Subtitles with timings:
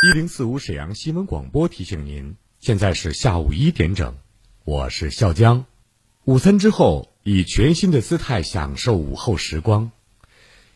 [0.00, 4.14] 一零四五沈阳新闻广播提醒您，现在是下午一点整，
[4.64, 5.64] 我是笑江。
[6.24, 9.90] 午餐之后，以全新的姿态享受午后时光。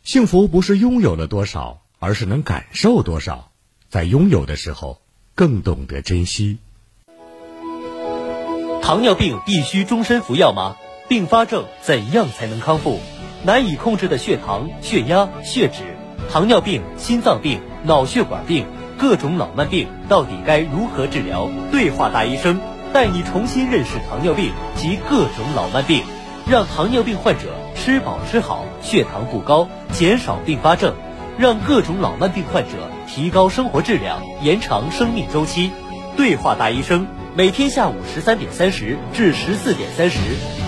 [0.02, 3.52] 幸福不是拥有了多少，而是能感受多少。
[3.88, 5.00] 在拥有的时候，
[5.36, 6.58] 更懂得珍惜。
[8.82, 10.76] 糖尿病必须终身服药吗？
[11.08, 12.98] 并发症怎样才能康复？
[13.44, 15.96] 难以控制的血糖、血压、血脂，
[16.28, 18.66] 糖尿病、心脏病、脑血管病。
[19.02, 21.50] 各种老慢病到底该如何治疗？
[21.72, 22.60] 对话大医生
[22.92, 26.04] 带你重新认识糖尿病及各种老慢病，
[26.48, 30.94] 让糖尿病患者吃饱吃好，血糖不高，减少并发症，
[31.36, 35.72] 让各种老慢病患者提高生活质量，延长生命周期。
[36.16, 40.18] 对话大医生每天下午十三点三十至十四点三十，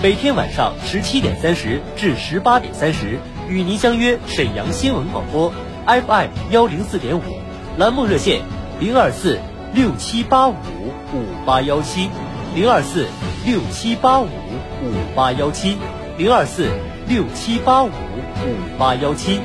[0.03, 3.17] 每天晚上十七点三十至十八点三十，
[3.47, 5.53] 与您相约沈阳新闻广播
[5.85, 7.44] FM 幺零四点五。
[7.77, 8.41] 栏目热线：
[8.79, 9.37] 零二四
[9.73, 12.09] 六七八五五八幺七，
[12.55, 13.05] 零二四
[13.45, 15.75] 六七八五五八幺七，
[16.17, 16.69] 零二四
[17.09, 19.41] 六七八五五八幺七，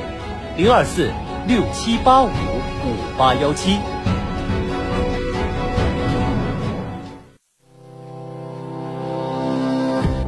[0.55, 1.11] 零二四
[1.45, 3.77] 六七八五五八幺七。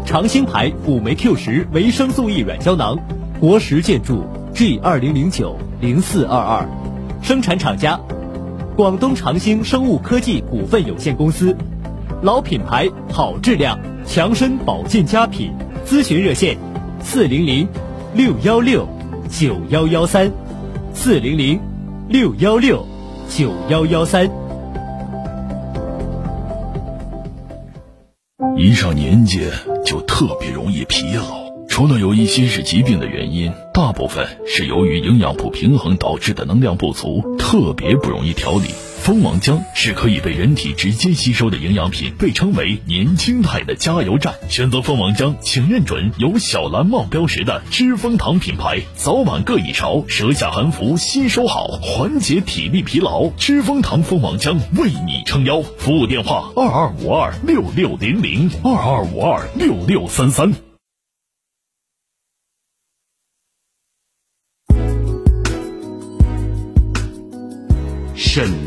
[0.05, 2.97] 长兴牌辅酶 Q 十维生素 E 软胶囊，
[3.39, 6.67] 国石建筑 G 二零零九零四二二。
[7.23, 7.97] 生产厂家：
[8.75, 11.55] 广东长兴生物科技股份有限公司，
[12.21, 15.53] 老品牌，好质量，强身保健佳品。
[15.85, 16.57] 咨询热线：
[17.01, 17.65] 四零零
[18.13, 18.85] 六幺六
[19.29, 20.29] 九幺幺三，
[20.93, 21.57] 四零零
[22.09, 22.85] 六幺六
[23.29, 24.29] 九幺幺三。
[28.57, 29.49] 一上年纪
[29.85, 31.42] 就特别容易疲劳。
[31.73, 38.65] 除了有一些是疾病的原因，大部分是由于营养不平衡导致的能量不足，特别不容易调理。
[39.01, 44.35] 蜂王浆是可以被人体直接吸收的营养品，被称为年轻态的加油站。
[44.49, 53.31] 选择蜂王浆，请认准有小蓝帽标识的知蜂堂品牌，早晚各一勺，舌下含服，吸收好，缓解体力疲劳。
[53.31, 60.53] 知蜂堂蜂王浆为你撑腰，服务电话二二五二六六零零二二五二六六三三。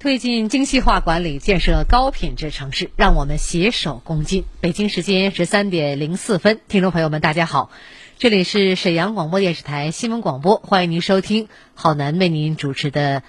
[0.00, 4.44] 推进精细化管理，建设高品质城市，让我们携手共进。
[4.62, 7.70] 北京时间十三点零四分，听众朋友们，大家好，
[8.16, 13.22] 这里是沈阳广播电视台新闻广播，欢迎您收听郝楠为您主持的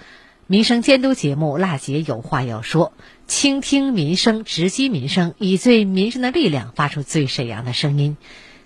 [0.47, 2.93] 民生监督节目《辣姐有话要说》，
[3.27, 8.15] 倾听民生，直击民生，以最民生的力量，发出最沈阳的声音。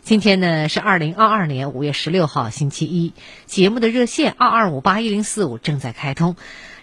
[0.03, 3.13] 今天呢是二零二二年五月十六号，星期一，
[3.47, 6.35] 节目的热线二二五八一零四五正在开通。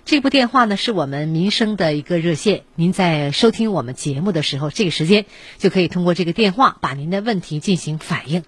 [0.04, 2.64] 这部电话呢，是我们民生的一个热线。
[2.75, 5.26] 您在收听我们节目的时候，这个时间
[5.58, 8.43] 就可以通过这个电话把您的问题进行反映。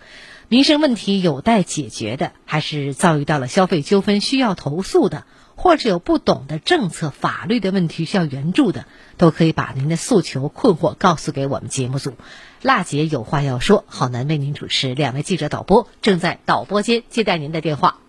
[0.49, 8.87] 民生问题有待解决的，还是遭遇到了消费纠纷需要投诉的，或者有不懂的政策、法律的问题需要援助的，
[9.17, 12.15] 都可以把您的诉求、困惑告诉给我们节目组。
[12.62, 18.04] 辣姐有话要说，好男为您主持，两位记者导播正在导播间接待您的电话。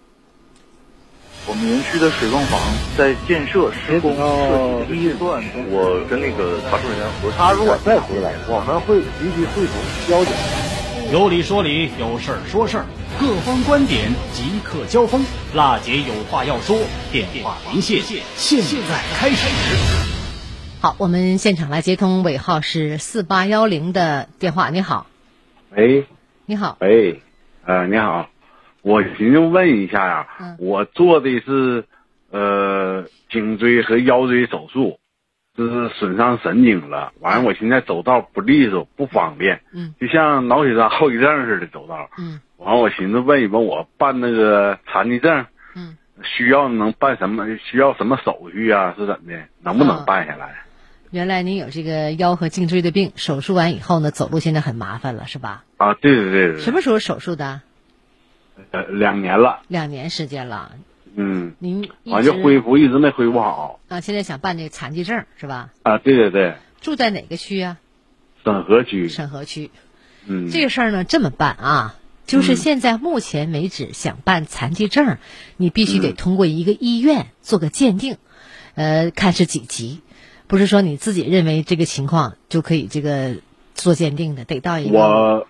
[1.47, 2.59] 我们园区的水泵房
[2.97, 9.75] 在建设施工设计阶段，我跟那个查收人员核他如果再回来，我们会立即汇总
[10.09, 10.33] 交警。
[11.13, 12.86] 有理说理，有事儿说事儿，
[13.19, 15.24] 各方观点即刻交锋。
[15.53, 16.80] 辣姐有话要说，
[17.12, 18.01] 电话连线，
[18.36, 19.47] 现在开始。
[20.81, 24.71] 好，我们现场来接通尾号是四八幺零的电话。
[24.71, 25.06] 你好，
[25.75, 26.07] 喂，
[26.47, 27.21] 你好，喂，
[27.68, 28.30] 呃，你好，
[28.85, 31.85] 我寻思问一下呀、嗯我做的是
[32.29, 34.99] 呃颈椎和腰椎手术，
[35.57, 42.11] 就是损伤神经了，完了我现在走道不利索，不方便，嗯就像脑血栓后遗症似的走道。
[42.19, 47.43] 嗯完了，我寻思问一问，我办那个残疾证嗯，需要能办什么？
[47.57, 48.93] 需要什么手续啊？
[48.95, 49.33] 是怎的？
[49.63, 50.61] 能不啊能办下来？
[51.09, 55.63] 原来您有这个腰和颈椎的病，手术完以后呢，走路现在很麻烦了，是吧？
[55.77, 57.61] 啊，对对对对，什么时候手术的？
[58.72, 60.72] 呃两年了，两年时间了。
[61.16, 65.72] 嗯，您一完就恢复一直没恢复好啊，现在想办这个残疾证是吧？
[65.84, 67.78] 啊，对对对，住在哪个区啊？
[68.44, 69.72] 沈河区，沈河区。
[70.25, 75.18] 嗯，这个事儿呢，这么办啊，就是嗯现在目前为止想办残疾证，
[75.56, 78.18] 你必须得嗯通过一个医院做个鉴定，
[78.74, 80.02] 呃，看是几级，
[80.48, 83.38] 不是说你自己认为这个情况就可以这个
[83.74, 85.48] 做鉴定的，得到一个我，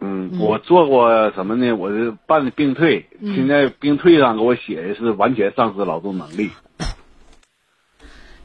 [0.00, 1.72] 嗯，我做过什么呢？
[1.72, 6.50] 我是办的病退，嗯现在病退上给我写的是完全丧失劳动能力。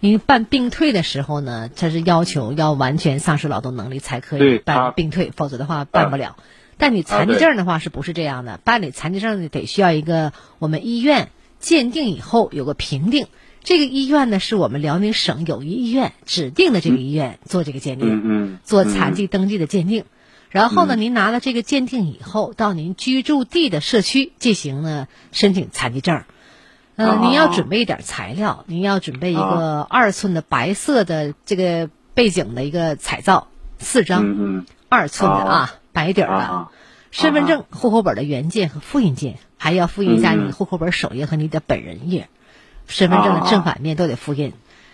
[0.02, 6.36] 您办病退的时候呢，它是要求要完全丧失劳动能力才可以办病退，否则的话办不了。
[6.78, 8.60] 但你残疾证的话是不是这样的？
[8.64, 11.30] 办理残疾证，得需要一个我们医院
[11.60, 13.28] 鉴定以后有个评定，
[13.64, 20.04] 这个医院呢是我们辽宁省友谊医院指定的这个医院做这个鉴定，嗯嗯，做残疾登记的鉴定。
[20.56, 26.24] 然后呢，您拿了这个鉴定以后，到您居住地的社区进行呢申请残疾证。
[26.96, 33.50] 呃，啊您要准备一点材料，您要准备一个二寸的白色的这个背景的一个彩照，
[33.80, 34.66] 四张，嗯嗯。
[34.88, 36.72] 二寸的啊，啊白底儿的，啊
[37.12, 40.48] 身份证、户口本的原件和复印件，还要复印一下嗯嗯。
[40.48, 42.30] 你户口本首页和你的本人页，
[42.88, 44.54] 身份证的啊正反面都得复印，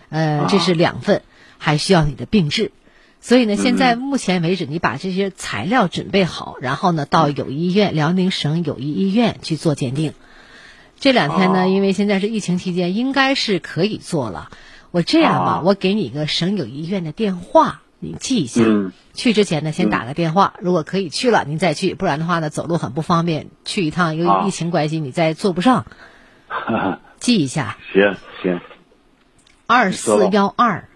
[0.10, 1.22] 呃，啊这是两份，
[1.60, 2.72] 还需要你的病志。
[3.22, 10.14] 所以呢，现在嗯目前为止，你把这些材料准备好，然后呢，到友谊医院、辽宁省友谊医院去做鉴定。
[11.00, 11.68] 这两天呢，哦。
[11.68, 14.50] 因为现在是疫情期间，应该是可以做了。
[14.90, 15.62] 我这样吧，哦。
[15.66, 18.64] 我给你一个省友谊医院的电话，你记一下。
[18.66, 18.92] 嗯。
[19.14, 25.86] 去之前呢，先打个电话，如果可以去了，您再去；不然的话呢，走路很不方便，去一趟由于啊疫情关系，你再坐不上。
[27.20, 28.60] 记一下，行行，
[29.68, 30.88] 二四幺二。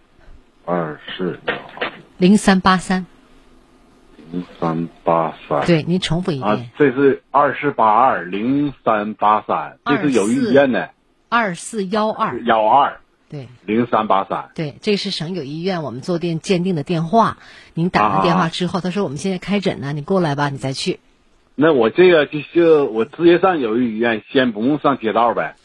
[0.66, 1.54] 二四幺
[2.18, 3.06] 零三八三。
[4.32, 10.90] 零三八三，对，您重复一啊遍，，这是二四八二零三八三，这是友谊医院的
[11.30, 12.42] 二四幺二。
[12.42, 14.50] 幺二对零三八三。
[14.56, 17.38] 对，这是省友医院我们做电鉴定的电话。
[17.76, 21.00] 您打完电话之后，他说我们现在开诊呢，你过来吧，你再去。
[21.54, 25.56] 那我这个就就我直接上友谊医院，先不用上街道呗。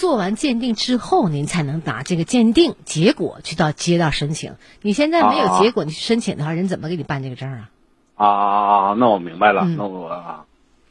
[0.00, 4.54] 做完鉴定之后，您才能拿这个鉴定结果去到街道申请。
[4.80, 7.68] 你现在没有结果，你去申请的话，人怎么给你办这个证啊？
[8.14, 8.94] 啊啊啊！
[8.98, 10.44] 那我明白了，嗯那我啊，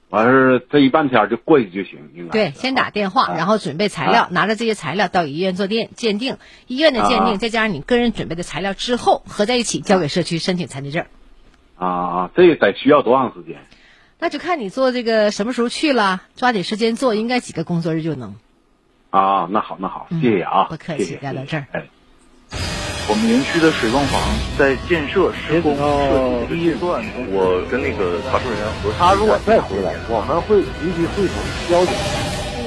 [0.10, 6.38] 完事儿这一半天就过去就行，应该对，先打电话，啊然后准备材料，啊拿着这些材料到医院做鉴鉴定。
[6.68, 11.08] 医院的鉴定啊再加上你个人准备的材料之后，合在一起交给社区申请残疾证。
[11.78, 12.32] 啊啊！
[12.36, 13.58] 这个得需要多长时间？
[14.20, 18.36] 那就看你做这个什么时候去了，抓紧时间做，应该几个工作日就能。
[19.10, 21.66] 啊，那好，那好，嗯谢谢啊，不客气聊到这儿。
[21.72, 21.84] 哎，
[23.10, 24.22] 我们园区的水泵房
[24.58, 31.36] 在建设施工哦设计阶段，我跟那个查收人员核他如果再回来，我们会立即汇总
[31.70, 31.94] 交警。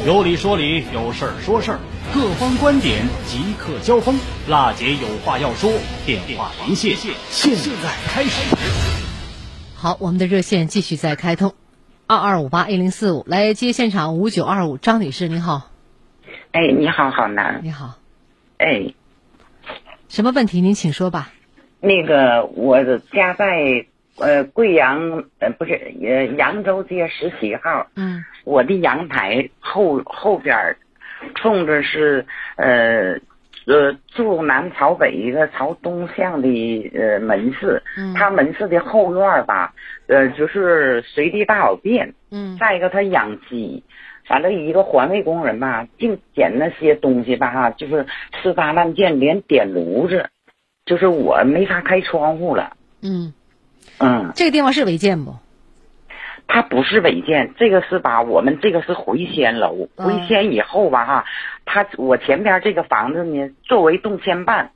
[0.04, 1.78] 有理说理，有事儿说事儿，
[2.12, 4.18] 各方观点即刻交锋。
[4.48, 5.72] 辣姐有话要说，
[6.04, 6.96] 电话连线，
[7.30, 8.56] 现在开始。
[9.76, 11.54] 好，我们的热线继续在开通，
[12.08, 15.70] 二二五八一零四五来接现场五九二五张女士，您好，
[16.52, 17.60] 哎，你好，好男。
[17.62, 17.94] 你好，
[18.58, 18.92] 哎，
[20.08, 21.30] 什么问题您请说吧。
[21.80, 23.86] 那个我的家在
[24.18, 28.22] 呃贵阳呃不是呃扬州街十七号，嗯。
[28.44, 30.76] 我的阳台后后边儿
[31.36, 33.14] 冲着是呃
[33.66, 37.82] 呃住南朝北一个朝东向的呃门市，
[38.14, 39.72] 他门市的后院儿吧，
[40.08, 43.82] 呃就是随地大小便，嗯，再一个他养鸡，
[44.24, 50.30] 反正一个环卫工人吧，净捡那些东西吧哈，就是吃搭烂建，连点炉子，
[50.84, 53.34] 就是我没法开窗户了，嗯。
[53.98, 55.34] 嗯，这个地方是违建不？
[56.48, 58.22] 它不是违建，这个是吧？
[58.22, 61.24] 我们这个是回迁楼，嗯回迁以后吧哈，
[61.64, 64.70] 它我前边这个房子呢，作为动迁办，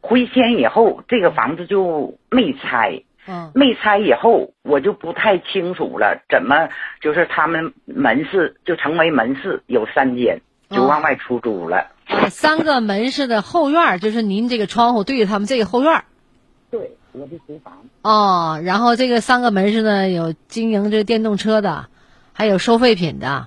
[0.00, 6.68] 回迁以后这个房子就没拆，嗯没拆以后我就不太清楚了，怎么
[7.00, 11.86] 就是他们门市就成为门市有三间，就往外出租了。
[12.08, 16.04] 呃，三个门市的后院儿，就是您这个窗户对着他们这个后院儿。
[16.70, 17.84] 对，我的厨房。
[18.02, 21.86] 哦，然后这个三个门市呢，有经营这电动车的，
[22.32, 23.46] 还有收废品的，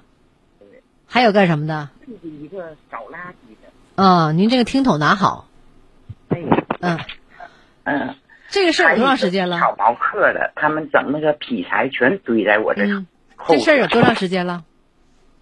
[1.05, 1.89] 还有干什么的？
[2.21, 4.01] 一个扫垃圾的。
[4.01, 5.49] 啊、您这个听筒拿好。
[6.29, 6.39] 哎。
[6.79, 6.99] 嗯
[7.83, 8.15] 嗯。
[8.55, 9.59] 这个事儿有多长时间了？
[9.59, 14.63] 炒毛客的，他们整那个劈柴全堆在我这嗯，后这事儿有多长时间了？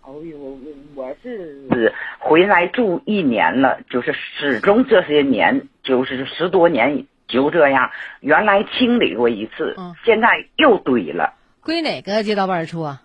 [0.02, 0.58] 哦呦，我
[0.96, 7.92] 我是回来住一年了，就是始终这些年就是十多年就这样。
[8.20, 11.36] 原来清理过一次，嗯现在又堆了。
[11.62, 13.04] 归哪个街道办事处啊？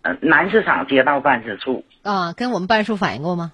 [0.00, 1.84] 呃，南市场街道办事处。
[2.02, 3.52] 啊，跟我们办事处反映过吗？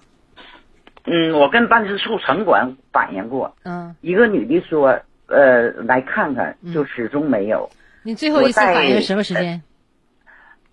[1.03, 7.69] 嗯，我跟办事处城管反映过，嗯，一个女的说，呃，来看看，就始终没有。
[8.03, 9.61] 你最后一次反映什么时间？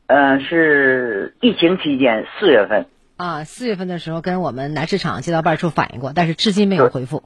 [0.07, 7.25] 呃，是疫情期间四月份，啊，四月份的时候跟我们南市场街道办事处反映过，但是至今没有回复。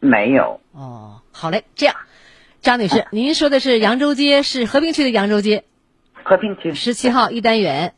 [0.00, 0.60] 没有。
[0.72, 1.96] 哦，好嘞，这样，
[2.60, 5.64] 张女士，您说的是扬州街，是和平区的扬州街，
[6.24, 7.94] 和平区十七号一单元。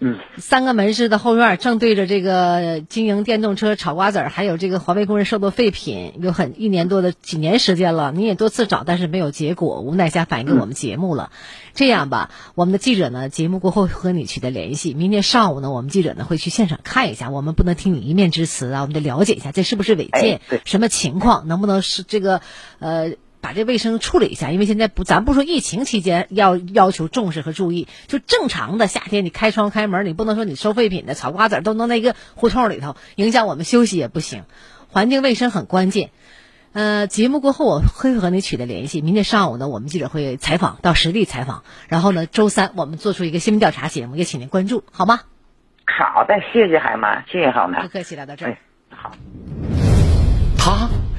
[0.00, 8.12] 嗯，三个门市的后院正对着这个经营电动车炒瓜子儿，还有这个环卫工人收的废品，有很一年多的几年时间了。
[8.12, 11.32] 你也多次找，但是没有结果，无奈下反映给我们节目了。
[11.74, 14.94] 这样吧，我们的记者呢，节目过后和你取得联系。
[14.94, 22.40] 明天上午呢，我们记者呢会去现场看一下，我们不能听你一面之词啊，我们得了解一下这是不是违建，什么情况，能不能是这个
[22.78, 23.14] 呃。
[23.40, 34.44] 把这卫生处理一下，因为现在不，咱不说疫情期间要要求重视和注意，就正常的夏天你开窗开门，你不能说你收废品的炒瓜子儿都弄那个胡同里头，影响我们休息也不行，
[34.88, 36.10] 环境卫生很关键。
[36.72, 39.00] 呃，节目过后我会和你取得联系。
[39.00, 45.20] 明天上午呢，我们记者会采访到实地采访，然后呢，周三我们做出一个新闻调查节目，也请您关注，好吗？
[45.86, 47.82] 好的，谢谢海妈，谢谢好妈。
[47.82, 48.58] 不客气，来到这儿。
[48.90, 49.12] 好。
[50.58, 50.90] 他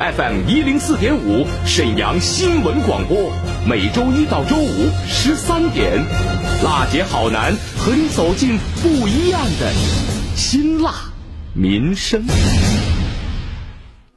[0.00, 3.30] ，FM 一零四点五沈阳新闻广播，
[3.68, 6.02] 每周一到周五十三点，
[6.64, 9.70] 辣姐好男和你走进不一样的
[10.34, 10.94] 辛辣
[11.54, 12.24] 民生。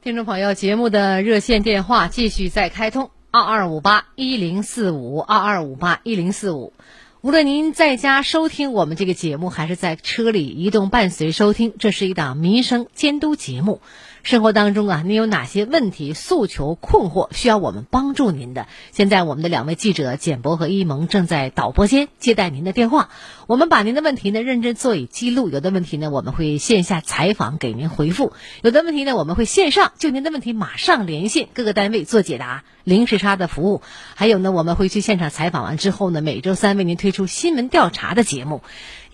[0.02, 6.72] 听众朋友，节目的热线电话继续在开通，二二五八一零四五，二二五八一零四五。
[7.20, 13.80] 无论您在家收听我们这个节目，还是在车里移动伴随收听，这是一档民生监督节目。
[14.24, 18.66] 生活当中啊，您有哪些问题、诉求、困惑需要我们帮助您的？
[18.90, 23.10] 现在我们的两位记者简博和一萌正在导播间接待您的电话。
[23.46, 33.82] 我们把您的问题呢认真做以记录，有的问题呢我们会线下采访给您回复，有的问题呢我们会线上就您的问题马上连线各个单位做解答，零时差的服务。
[34.14, 38.62] 还有呢，我们会去现场采访完之后呢，每周三为您推出新闻调查的节目，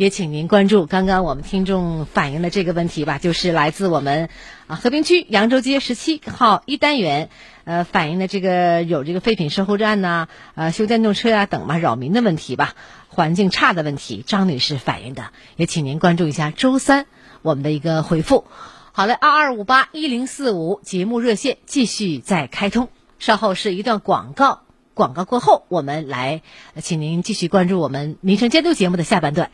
[0.01, 0.87] 也请您关注。
[0.87, 4.31] 刚刚我们听众反映的这个问题吧，就是来自我们
[4.67, 7.29] 啊和平区扬州街十七号一单元。
[7.65, 12.73] 呃，反映的这个有这个废品收后站呐、呃，修电动车呀、等嘛，扰民的问题吧，
[13.09, 17.05] 环境差的问题，张女士反映的，也请您关注一下周三
[17.43, 18.47] 我们的一个回复。
[18.93, 22.89] 好嘞，二二五八一零四五节目热线继续在开通，
[23.19, 24.63] 稍后是一段广告，
[24.95, 26.41] 广告过后我们来，
[26.81, 29.51] 请您继续关注我们民生监督节目的下半段。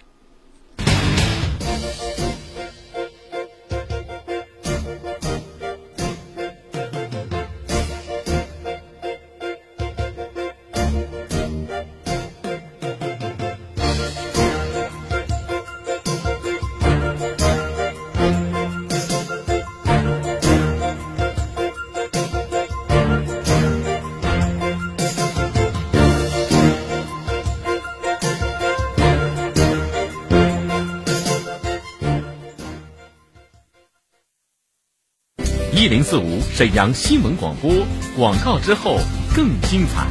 [36.08, 37.68] 四五沈阳新闻广播，
[38.16, 39.00] 广告之后
[39.34, 40.06] 更精彩。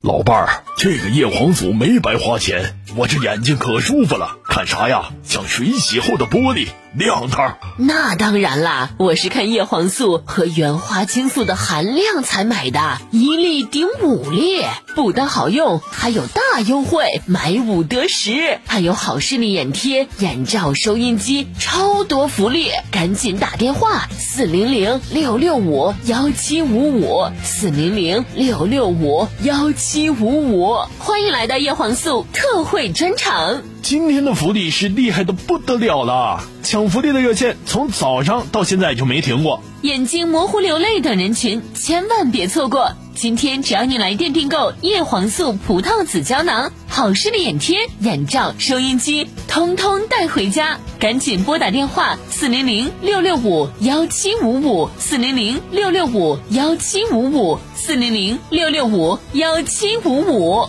[0.00, 5.10] 老伴儿，这个叶黄素没白花钱，我这眼睛可舒服了，看啥呀？
[5.22, 7.58] 像水洗后的玻璃，亮堂。
[7.78, 14.64] 那当然啦，我是看叶黄素和原花青素的含量才买的，一粒顶五粒，
[14.94, 33.62] 不但好用，还有大优惠，买五得十，还有好视力眼贴、眼罩、收音机，超多福利，赶紧打电话四零零六六五幺七五五四零零六六五幺七五五，欢迎来到叶黄素特惠专场。
[33.82, 39.62] 今天的福利是厉害的不得了了，抢福利的热线从早上到现在就没停过。
[39.80, 42.92] 眼睛模糊、流泪等人群千万别错过。
[43.14, 50.78] 今天只要你来电订购叶黄素葡萄籽胶囊、好视力眼贴、眼罩、收音机，通通带回家。
[50.98, 60.68] 赶紧拨打电话四零零六六五幺七五五四零零六六五幺七五五四零零六六五幺七五五。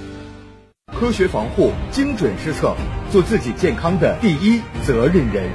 [0.93, 2.75] 科学防护，精准施策，
[3.11, 5.49] 做自己健康的第一责任人。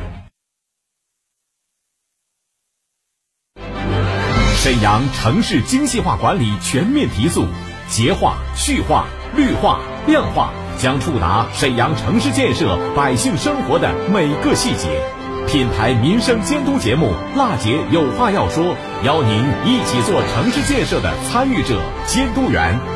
[4.57, 7.46] 沈阳城市精细化管理全面提速，
[7.88, 15.01] 洁化、序化、绿化、亮化将触达沈阳城市建设百姓生活的每个细节。
[15.46, 18.64] 品牌民生监督节目《辣姐有话要说》，
[19.05, 22.96] 邀您一起做城市建设的参与者、监督员。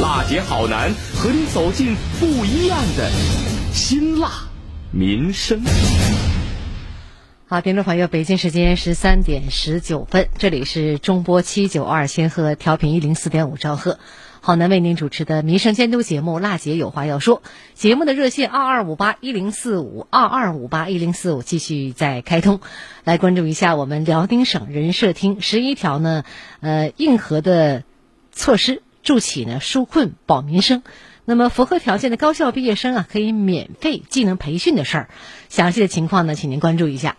[0.00, 3.10] 辣姐好男和你走进不一样的
[3.70, 4.30] 辛辣
[4.90, 5.60] 民生。
[7.46, 13.98] 好，听众朋友，北京时间十三点十九分，这里是中波七九二千赫调频一零四点五兆赫。
[14.40, 17.42] 好男为您主持的民生监督节目《辣姐有话要说》，
[17.74, 22.60] 节目的热线二二五八一零四五二二五八一零四五继续在开通，
[23.04, 26.24] 来关注一下我们辽宁省人社厅十一条呢，
[26.60, 27.82] 呃硬核的
[28.32, 30.82] 措施，助企呢纾困保民生。
[31.24, 35.10] 那么符合条件的高校毕业生啊，可以免费技能培训的事儿。
[35.48, 37.16] 详细的情况呢，请您关注一下。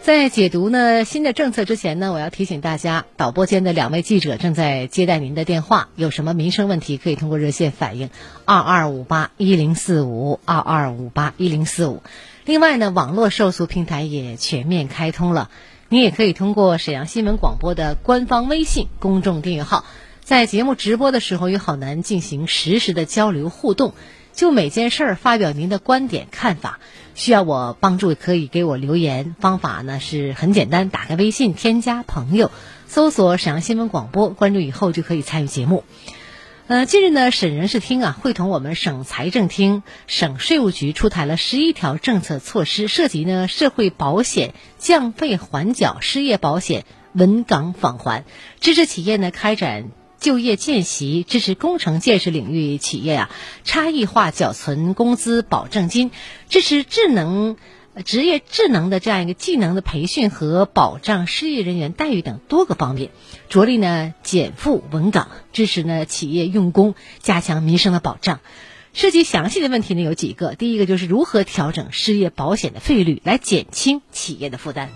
[0.00, 8.10] 在解读呢新的政策之前呢，我要提醒大家，导播间的两位记者正在接待您的电话，有什么民生问题可以通过热线反映，
[8.44, 12.02] 二二五八一零四五二二五八一零四五。
[12.44, 15.50] 另外呢，网络受诉平台也全面开通了，
[15.88, 19.84] 你也可以通过沈阳新闻广播的官方微信公众订阅号，
[20.20, 23.94] 在节目直播的时候与郝楠进行实时的交流互动。
[24.32, 26.80] 就每件事儿发表您的观点看法，
[27.14, 29.36] 需要我帮助可以给我留言。
[29.38, 32.50] 方法呢是很简单，打开微信添加朋友，
[32.88, 35.84] 搜索沈阳新闻广播，关注以后就可以参与节目。
[36.68, 48.24] 呃，近日呢，省人事厅啊会同我们省财政厅、省税务局出台了十一条政策措施，涉及呢社会保险降费缓缴、失业保险稳岗返还，
[48.58, 49.90] 支持企业呢开展。
[50.18, 53.30] 就业见习支持工程建设领域企业啊，
[53.64, 56.10] 差异化缴存工资保证金，
[56.48, 57.56] 支持智能
[58.04, 63.10] 职业智能的这样一个技能的培训和保障失业人员待遇等多个方面，
[63.48, 68.40] 着力呢减负稳岗，支持呢企业用工，加强民生的保障。
[68.92, 74.90] 涉及详细的问题呢有几个，第一个就是如何调整失业保险的费率，来减轻企业的负担。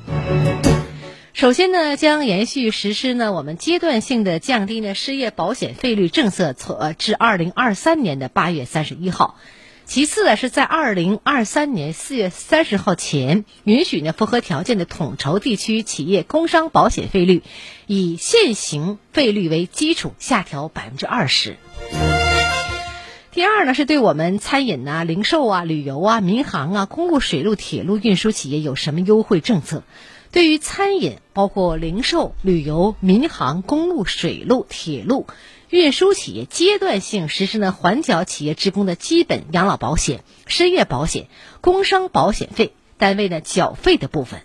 [1.32, 9.36] 首先呢，将延续实施呢我们阶段性的降低呢失业保险费率政策，从至二零二三年的八月三十一号。
[9.90, 17.42] 其次呢，是在二零二三年四月三十号前，允许呢符合条件的统筹地区企业工伤保险费率，
[17.88, 21.56] 以现行费率为基础下调百分之二十。
[23.32, 29.82] 第二呢，是对我们餐饮啊、零售啊、旅游啊、民航啊、公路、水路、铁路运输企业有什么优惠政策？
[30.30, 35.26] 对于餐饮，包括零售、旅游、民航、公路、水路、铁路
[35.70, 41.28] 运输企业，阶段性实施呢缓缴企业职工的基本养老保险、失业保险、
[41.60, 44.42] 工伤保险费单位呢缴费的部分。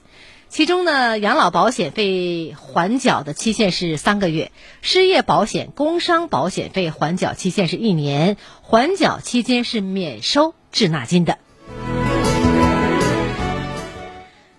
[0.50, 4.52] 其中呢，养老保险费缓缴的期限是三个月，
[4.84, 11.40] 失业保险、工伤保险费缓缴期限是一年，缓缴期间是免收滞纳金的。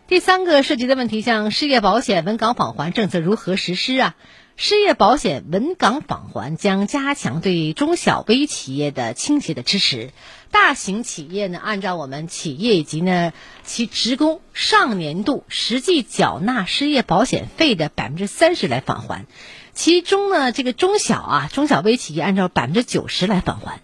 [0.08, 4.16] 第三个涉及的问题，像失业保险稳岗返还政策如何实施啊？
[4.58, 10.12] 失业保险稳岗返还将加强对中小微企业的倾斜的支持，
[10.50, 19.26] 大型企业呢，按照我们企业以及呢其职工上年度实际缴纳失业保险费的百分之三十来返还，
[19.74, 23.82] 其中呢这个中小啊中小微企业按照百分之九十来返还，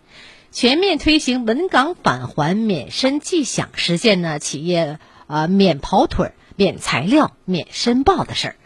[0.53, 4.99] 全面推行稳岗返还免申即享，实现呢企业。
[5.29, 8.57] 啊，免跑腿、免材料、免申报的事儿。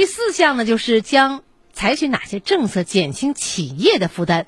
[0.00, 1.42] 第四项呢，就是将
[1.74, 4.46] 采取哪些政策减轻企业的负担？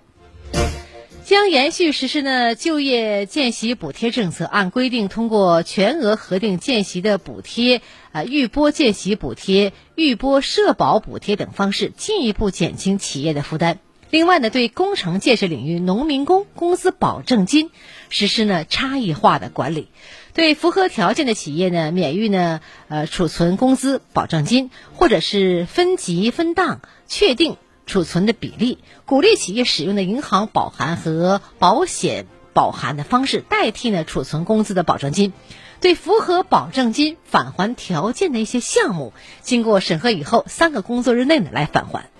[1.26, 13.78] 将延续实施呢就业见习补贴政策，按规定通过全额核定见习的补贴、啊预拨见习补贴、预拨社保补贴等方式，进一步减轻企业的负担。
[14.08, 17.70] 另外呢，对工程建设领域农民工工资保证金
[18.08, 19.88] 实施呢差异化的管理。
[20.34, 35.32] 对符合条件的企业呢，免予呢呃储存工资保证金，或者是分级分档确定储存的比例，鼓励企业使用的银行保函和保险保函的方式代替呢储存工资的保证金。
[35.80, 42.11] 对符合保证金返还条件的一些项目，经过审核以后，三个工作日内呢来返还。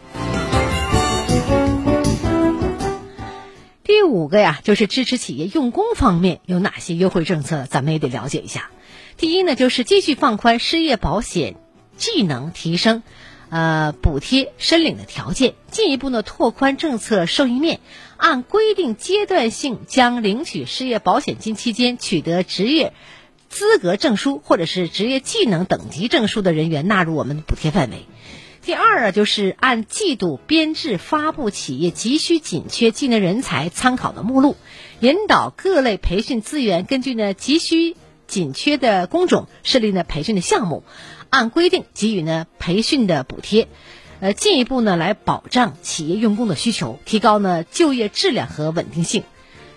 [4.03, 8.69] 第五个呀，就是支持企业用工方面有哪些优惠政策，咱们也得了解一下。
[9.17, 11.55] 第一呢，就是继续放宽失业保险
[11.97, 13.05] 技能提升，
[13.49, 17.79] 呃，补贴申领的条件，进一步呢拓宽政策受益面，
[18.17, 22.95] 按规定阶段性将领取失业保险金期间取得职业
[23.49, 28.07] 资格证书或者是职业技能等级证书的人员纳入我们的补贴范围。
[28.65, 34.57] 第二啊，就是按季度编制发布企业急需紧缺技能人才参考的目录，
[35.01, 37.97] 引导各类培训资源根据呢急需
[38.29, 40.85] 紧缺的工种设立呢培训的项目，
[41.29, 43.67] 按规定给予呢培训的补贴，
[44.21, 49.25] 呃，进一步呢来保障企业用工的需求，提高呢就业质量和稳定性。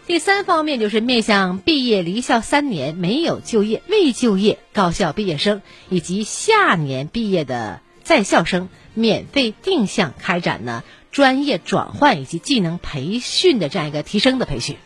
[0.05, 7.81] 第三方面就是面向毕业离校三年没有就业、未就业高校毕业生以及下年毕业的。
[8.05, 14.77] 在校生免费定向开展呢专业转换以及技能培训的这样一个提升的培训。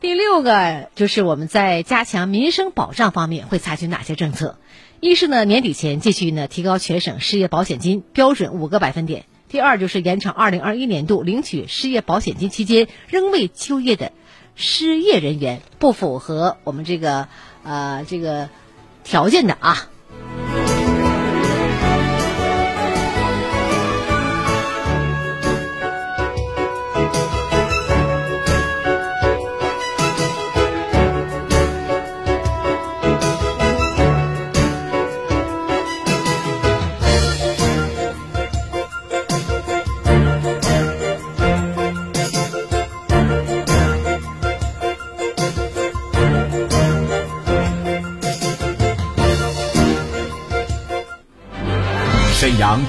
[0.00, 4.58] 第六个就是我们在加强民生保障方面会采取哪些政策？
[5.00, 14.12] 一是呢，年底前继续呢提高全省失业保险金标准五个百分点；第二就是延长二零二一年度领取失业保险金期间仍未就业的
[14.54, 17.28] 失业人员不符合我们这个
[17.62, 18.48] 呃这个
[19.04, 19.90] 条件的啊。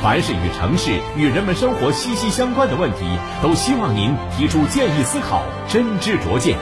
[0.00, 2.98] 凡是与城市、与人们生活息息相关的问题，
[3.42, 6.56] 都希望您提出建议思考，真知灼见。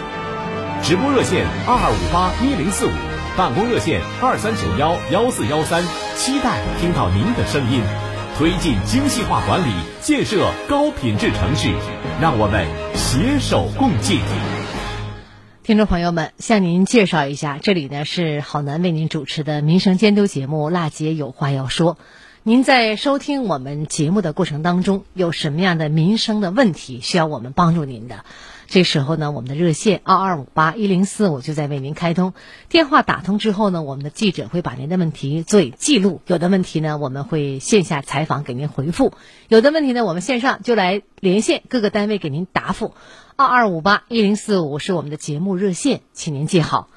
[0.83, 2.91] 直播热线二二五八一零四五，
[3.37, 5.85] 办公热线二三九幺幺四幺三，
[6.17, 7.83] 期待听到您的声音。
[8.39, 11.71] 推进精细化管理，建设高品质城市，
[12.21, 14.21] 让我们携手共进。
[15.63, 21.95] 听众朋友们，向您介绍一下，这里呢是好男为您主持的民生监督节目《辣姐有话要说》。
[22.49, 28.25] 您在收听我们节目的过程当中，有什么样的民生的问题需要我们帮助您的？
[28.69, 32.35] 这时候呢，我们的热线二二五八一零四五就在为您开通。
[32.69, 36.21] 电话打通之后呢，我们的记者会把您的问题做以记录。
[36.29, 39.11] 有的问题呢，我们会线下采访给您回复；
[39.49, 42.95] 有的问题呢，我们线上就来连线各个单位给您答复。
[43.35, 46.91] 二二五八一零四五是我们的节目热线，请您记好。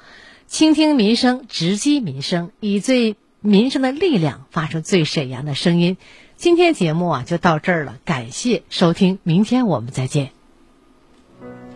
[0.46, 3.16] 倾听民生，直击民生，以最。
[3.42, 5.96] 民生的力量，发出最沈阳的声音。
[6.36, 7.94] 今天节目啊，就到这儿了。
[8.04, 10.30] 感谢收听，明天我们再见。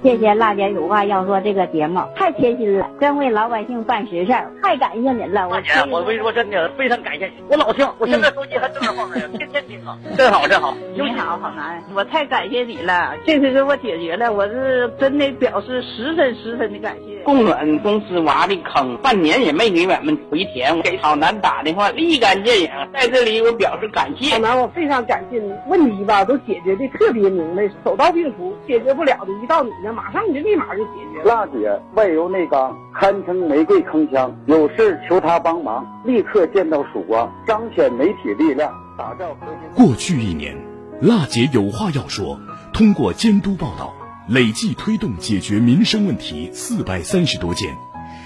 [0.03, 5.49] 谢谢辣姐有话要说这个节目太贴心了，真为老百姓办实事儿，太感谢您了。
[5.49, 10.77] 我姐，我跟你说真的，非常感谢你，我老听，我现在手机还正在放着呢，天天听啊，真好真好。
[10.95, 17.14] 你好，好男，我太感谢你了，这次给我解决了，我是真的表示十分十分的感谢。
[17.25, 24.35] 供暖公司挖的坑，半年也没给俺们回填，给好男打电话立竿见影，在这里我表示感谢。
[24.35, 29.93] 好男，我非常感谢你，问题吧都解决的特别明白，手到病除，解决不了的一到你那。
[29.93, 31.35] 马上你就立马就解决了。
[31.35, 34.31] 辣姐外柔内刚，堪称玫瑰铿锵。
[34.47, 39.87] 有事求她帮忙，立刻见到曙光，彰显媒体力量，打造和平。
[39.87, 40.57] 过去一年，
[41.01, 42.39] 辣姐有话要说。
[42.73, 43.95] 通过监督报道，
[44.27, 47.77] 累计推动解决民生问题四百三十多件，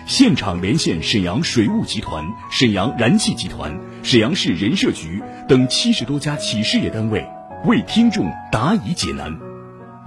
[0.07, 7.27] 现场连线沈阳水务集团、沈阳燃气集团、沈阳市人社局等七十多家企事业单位，
[7.65, 9.37] 为听众答疑解难。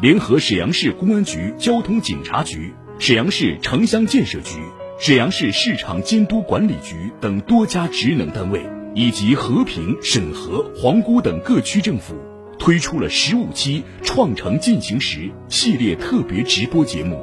[0.02, 4.62] 联合沈阳市公安局交通警察局、沈阳市城乡建设局、
[4.98, 12.16] 沈阳市市场监督管理局等多家职能单位，以及和平、沈河、皇姑等各区政府，
[12.62, 17.20] 推出了十五期“创城进行时”系列特别直播节目，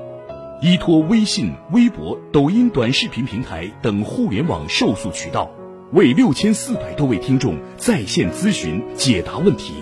[0.60, 5.48] 依托微信、微博、抖音短视频平台等互联网受诉渠道，
[5.92, 9.74] 为六千四百多位听众在线咨询解答问题，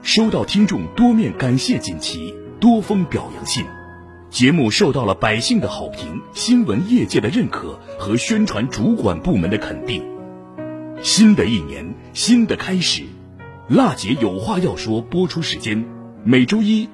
[0.00, 2.32] 收到听众多面感谢锦旗。
[2.60, 3.64] 多封表扬信，
[4.30, 10.04] 节目受到了百姓的好评、新闻业界的认可和宣传主管部门的肯定。
[11.02, 13.02] 新的一年，新的开始，
[13.70, 15.00] 辣姐有话要说。
[15.00, 15.84] 播出时间：
[16.24, 16.88] 每周一。